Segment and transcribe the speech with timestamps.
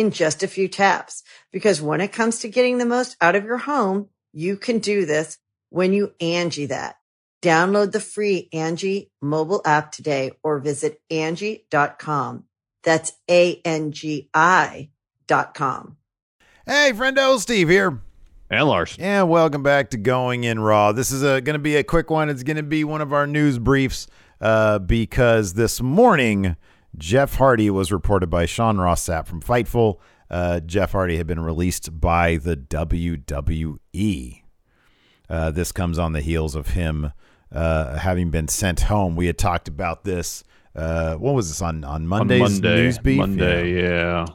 [0.00, 1.22] in just a few taps.
[1.52, 5.04] Because when it comes to getting the most out of your home, you can do
[5.04, 6.96] this when you Angi that.
[7.42, 12.44] Download the free Angi mobile app today or visit Angi.com.
[12.82, 14.90] That's A-N-G-I
[15.26, 15.96] dot com.
[16.66, 18.00] Hey, friendo, Steve here.
[18.50, 18.96] And Lars.
[18.98, 20.92] And welcome back to Going In Raw.
[20.92, 22.28] This is going to be a quick one.
[22.28, 24.06] It's going to be one of our news briefs
[24.40, 26.56] uh, because this morning
[26.96, 29.98] Jeff Hardy was reported by Sean Ross Sapp from Fightful.
[30.28, 34.42] Uh, Jeff Hardy had been released by the WWE.
[35.28, 37.12] Uh, this comes on the heels of him
[37.52, 39.16] uh, having been sent home.
[39.16, 40.44] We had talked about this.
[40.74, 43.18] Uh, what was this on on Monday's on Monday, news beef?
[43.18, 43.82] Monday, yeah.
[43.82, 44.26] yeah.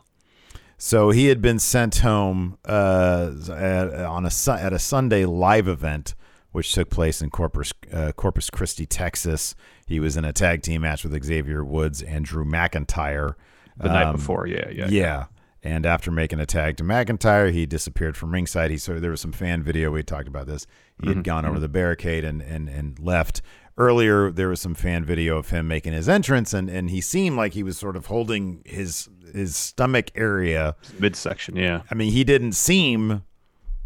[0.77, 6.13] So he had been sent home uh, at, on a at a Sunday live event,
[6.51, 9.55] which took place in Corpus uh, Corpus Christi, Texas.
[9.85, 13.35] He was in a tag team match with Xavier Woods and Drew McIntyre
[13.77, 14.47] the um, night before.
[14.47, 15.25] Yeah, yeah, yeah.
[15.61, 18.71] And after making a tag to McIntyre, he disappeared from ringside.
[18.71, 19.91] He so there was some fan video.
[19.91, 20.67] We talked about this.
[21.01, 21.21] He had mm-hmm.
[21.23, 21.61] gone over mm-hmm.
[21.61, 23.41] the barricade and and and left.
[23.77, 27.35] Earlier, there was some fan video of him making his entrance, and and he seemed
[27.35, 31.57] like he was sort of holding his his stomach area, midsection.
[31.57, 33.23] Yeah, I mean, he didn't seem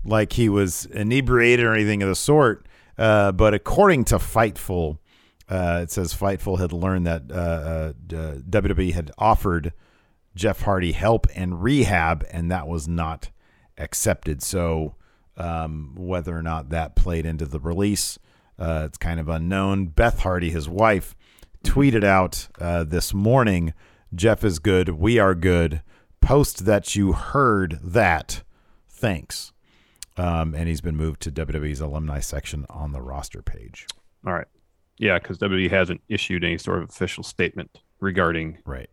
[0.03, 2.67] like he was inebriated or anything of the sort.
[2.97, 4.97] Uh, but according to Fightful,
[5.49, 7.93] uh, it says Fightful had learned that uh, uh
[8.49, 9.73] WWE had offered
[10.35, 13.31] Jeff Hardy help and rehab, and that was not
[13.77, 14.41] accepted.
[14.41, 14.95] So,
[15.37, 18.19] um, whether or not that played into the release,
[18.57, 19.87] uh, it's kind of unknown.
[19.87, 21.15] Beth Hardy, his wife,
[21.63, 23.73] tweeted out uh, this morning
[24.13, 24.89] Jeff is good.
[24.89, 25.81] We are good.
[26.21, 28.43] Post that you heard that.
[28.87, 29.53] Thanks.
[30.17, 33.87] Um, and he's been moved to WWE's alumni section on the roster page.
[34.25, 34.47] All right.
[34.99, 38.89] Yeah, because WWE hasn't issued any sort of official statement regarding right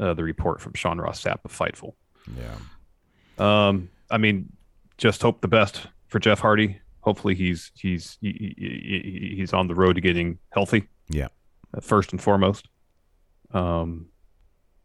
[0.00, 1.92] uh, the report from Sean Ross Sapp of Fightful.
[2.36, 2.56] Yeah.
[3.38, 4.50] Um, I mean,
[4.96, 6.78] just hope the best for Jeff Hardy.
[7.00, 10.88] Hopefully, he's he's he, he, he's on the road to getting healthy.
[11.08, 11.28] Yeah.
[11.76, 12.68] Uh, first and foremost.
[13.52, 14.06] Um,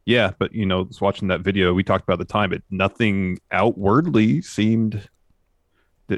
[0.05, 4.41] yeah, but you know, watching that video, we talked about the time, It nothing outwardly
[4.41, 5.07] seemed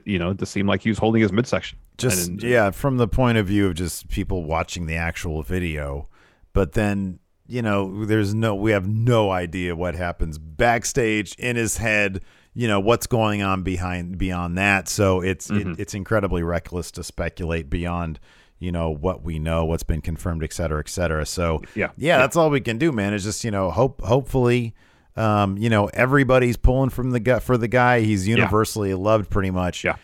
[0.05, 1.77] you know to seem like he was holding his midsection.
[1.97, 6.07] Just yeah, from the point of view of just people watching the actual video,
[6.53, 11.77] but then you know, there's no we have no idea what happens backstage in his
[11.77, 12.21] head.
[12.53, 14.87] You know what's going on behind beyond that.
[14.87, 15.71] So it's mm-hmm.
[15.71, 18.19] it, it's incredibly reckless to speculate beyond
[18.59, 21.25] you know what we know, what's been confirmed, et cetera, et cetera.
[21.25, 23.13] So yeah, yeah, that's all we can do, man.
[23.13, 24.73] Is just you know hope hopefully
[25.15, 28.01] um, you know, everybody's pulling from the gut for the guy.
[28.01, 28.95] He's universally yeah.
[28.95, 29.83] loved pretty much.
[29.83, 29.95] Yeah.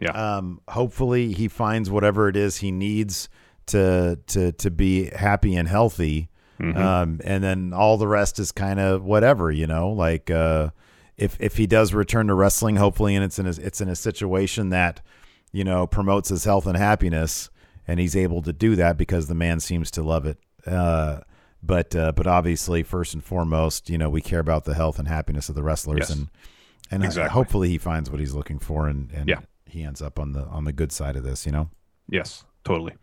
[0.00, 0.10] Yeah.
[0.12, 3.28] Um, hopefully he finds whatever it is he needs
[3.66, 6.28] to to to be happy and healthy.
[6.60, 6.78] Mm-hmm.
[6.78, 10.70] Um, and then all the rest is kind of whatever, you know, like uh,
[11.16, 13.96] if if he does return to wrestling, hopefully, and it's in a, it's in a
[13.96, 15.00] situation that
[15.52, 17.50] you know promotes his health and happiness,
[17.86, 20.38] and he's able to do that because the man seems to love it.
[20.66, 21.20] Uh,
[21.62, 25.08] but uh, but obviously, first and foremost, you know, we care about the health and
[25.08, 26.10] happiness of the wrestlers, yes.
[26.10, 26.28] and
[26.90, 27.32] and exactly.
[27.32, 29.40] hopefully he finds what he's looking for, and and yeah.
[29.66, 31.70] he ends up on the on the good side of this, you know.
[32.08, 32.94] Yes, totally.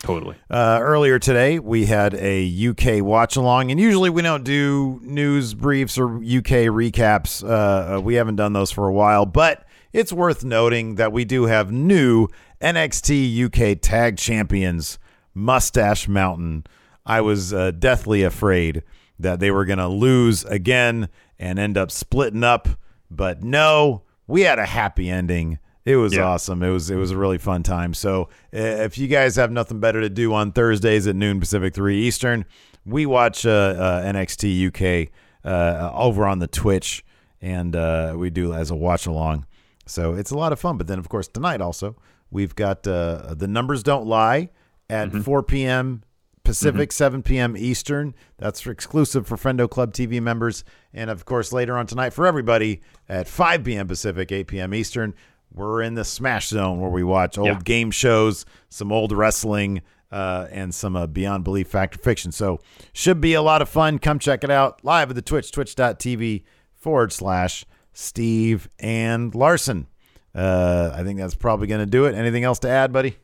[0.00, 0.36] Totally.
[0.50, 5.54] Uh, earlier today, we had a UK watch along, and usually we don't do news
[5.54, 7.42] briefs or UK recaps.
[7.42, 11.24] Uh, uh, we haven't done those for a while, but it's worth noting that we
[11.24, 12.28] do have new
[12.60, 14.98] NXT UK Tag Champions,
[15.34, 16.64] Mustache Mountain.
[17.06, 18.82] I was uh, deathly afraid
[19.18, 21.08] that they were going to lose again
[21.38, 22.68] and end up splitting up,
[23.10, 25.58] but no, we had a happy ending.
[25.84, 26.24] It was yeah.
[26.24, 26.62] awesome.
[26.62, 27.94] It was it was a really fun time.
[27.94, 31.74] So uh, if you guys have nothing better to do on Thursdays at noon Pacific,
[31.74, 32.44] three Eastern,
[32.84, 35.12] we watch uh, uh, NXT UK
[35.44, 37.04] uh, over on the Twitch,
[37.40, 39.46] and uh, we do as a watch along.
[39.86, 40.76] So it's a lot of fun.
[40.76, 41.96] But then, of course, tonight also
[42.32, 44.50] we've got uh, the numbers don't lie
[44.90, 46.02] at 4 p.m.
[46.46, 47.56] Pacific, 7 p.m.
[47.56, 48.14] Eastern.
[48.38, 50.64] That's for exclusive for Friendo Club TV members.
[50.94, 53.86] And of course, later on tonight for everybody at 5 p.m.
[53.88, 54.74] Pacific, 8 p.m.
[54.74, 55.14] Eastern.
[55.52, 57.58] We're in the Smash Zone where we watch old Yeah.
[57.64, 59.82] game shows, some old wrestling,
[60.12, 62.32] uh, and some uh, Beyond Belief Fact or Fiction.
[62.32, 62.60] So
[62.92, 63.98] should be a lot of fun.
[63.98, 66.42] Come check it out live at the Twitch, twitch.tv
[66.74, 69.86] forward slash Steve and Larson.
[70.34, 72.14] Uh, I think that's probably going to do it.
[72.14, 73.16] Anything else to add, buddy?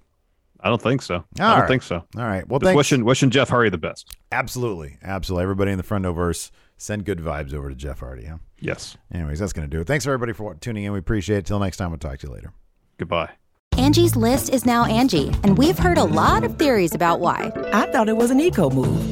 [0.63, 1.17] I don't think so.
[1.17, 1.69] All I don't right.
[1.69, 1.97] think so.
[2.17, 2.47] All right.
[2.49, 2.77] Well, Just thanks.
[2.77, 4.17] wishing wishing Jeff Hardy the best.
[4.31, 4.99] Absolutely.
[5.03, 5.43] Absolutely.
[5.43, 8.27] Everybody in the front Friendoverse, send good vibes over to Jeff Hardy.
[8.27, 8.39] Huh?
[8.61, 8.97] Yes.
[9.13, 9.87] Anyways, that's going to do it.
[9.87, 10.93] Thanks, everybody, for tuning in.
[10.93, 11.47] We appreciate it.
[11.47, 12.53] Till next time, we'll talk to you later.
[12.99, 13.31] Goodbye.
[13.77, 17.51] Angie's list is now Angi, and we've heard a lot of theories about why.
[17.73, 19.12] I thought it was an eco move.